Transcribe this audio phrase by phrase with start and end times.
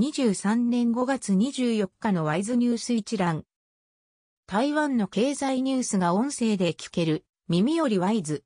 [0.00, 3.44] 2023年5月24日のワイズニュース一覧。
[4.46, 8.42] 台湾の経済ニュースが音声で聞ける、耳よりワイズ。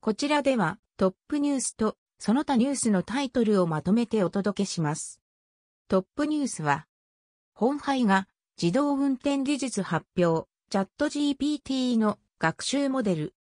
[0.00, 5.20] こちらではトップニュースとその他ニュースのタイトルをまとめてお届けします。
[5.88, 6.86] トップニュースは、
[7.52, 8.26] 本杯が
[8.58, 13.34] 自動運転技術発表、チャット GPT の学習モデル。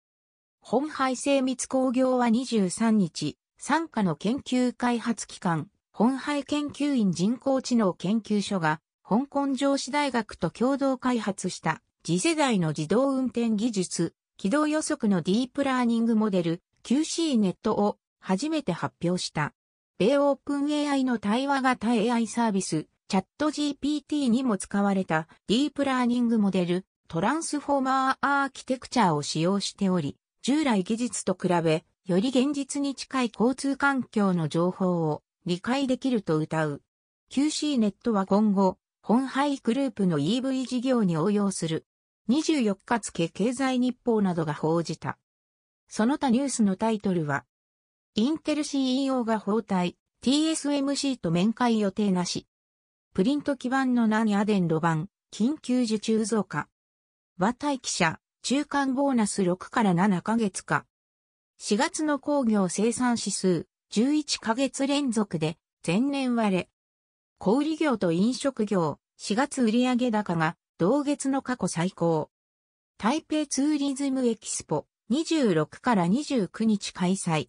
[0.59, 5.69] 本杯精密工業は23日、参加の研究開発機関、
[5.99, 19.55] 本杯研究院人工知能研究所が、香港上司大学と共同開発した次世代の自動運転技術、軌道予測のディープラーニングモデル QC ネットを初めて発表した。
[19.97, 36.81] 米オープン AI の対話型 AI サービス、チャット GPT にも使われたディープラーニングモデル、トランスフォーマーアーキテクチャを使用しており、従来技術と比べ、より現実に近い交通環境の情報を理解できると謳う。
[37.31, 41.85] QC ネットは今後、本廃グループの EV 事業に応用する。
[42.27, 45.17] 24日付経済日報などが報じた。
[45.87, 47.45] その他ニュースのタイトルは、
[48.15, 52.45] インテル CEO が包帯、TSMC と面会予定なし。
[53.13, 56.67] プリント基盤の何アデンロ版、緊急受注増加。
[57.37, 60.85] 和待記者、中間ボーナス6から7ヶ月か。
[61.61, 66.69] 4月の工業生産指数、11ヶ月連続で前年割れ。
[67.37, 72.29] 小売業と飲食業、4月売上高が同月の過去最高。
[72.97, 77.47] 台北ツーリズムエキスポ26から29日開催。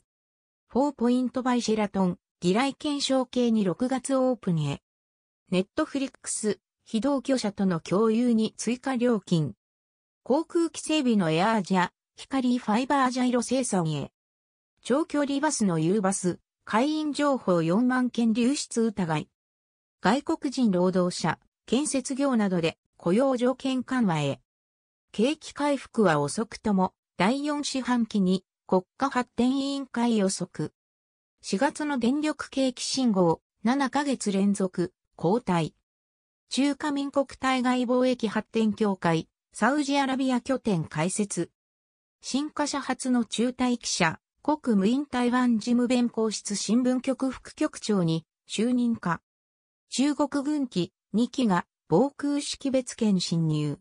[0.72, 4.82] 4ポイントバイシェラトン、議来検証系に6月オープンへ。
[5.50, 9.54] ネットフリックス、非同居者との共有に追加料金。
[10.22, 14.12] 航空機整備のエアージャ、光ファイバージャイロ生産へ。
[14.82, 19.28] 長距離バスの U バス、会員情報4万件流出疑い。
[20.00, 24.40] 外国人労働者、建設業などで雇用条件緩和へ。
[25.12, 30.72] 景気回復は遅くとも、第4四半期に国家発展委員会予測。
[31.42, 35.74] 4月の電力景気信号、7ヶ月連続、交代。
[36.50, 41.50] 中華民国対外貿易発展協会、サウジアラビア拠点開設。
[42.20, 49.20] 新華社初の中退記者、国務院台湾事務弁公室新聞局副局長に就任か。
[49.90, 53.78] 中国軍機2機が防空識別圏侵入。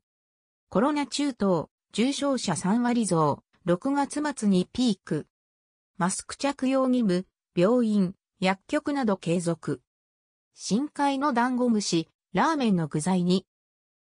[0.70, 5.28] コロナ中等、重症者3割増、6月末にピーク。
[5.98, 7.26] マスク着用義務、
[7.56, 9.82] 病院、薬局など継続。
[10.54, 13.46] 深海のダンゴムシ、ラーメンの具材に。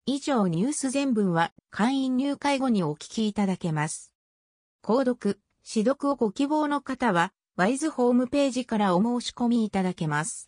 [0.06, 4.14] 以上ニュース全文は会員入会後にお聞きいただけます。
[4.81, 5.40] 購読、
[5.83, 10.45] 読をご希望の方は、ワイズホームページからお申し込みいただけます。